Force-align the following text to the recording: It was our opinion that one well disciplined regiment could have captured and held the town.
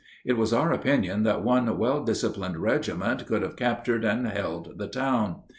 It 0.25 0.33
was 0.33 0.51
our 0.51 0.73
opinion 0.73 1.21
that 1.25 1.43
one 1.43 1.77
well 1.77 2.03
disciplined 2.03 2.57
regiment 2.57 3.27
could 3.27 3.43
have 3.43 3.55
captured 3.55 4.03
and 4.03 4.25
held 4.27 4.79
the 4.79 4.87
town. 4.87 5.43